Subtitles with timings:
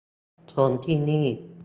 [0.51, 1.27] ชมที่นี่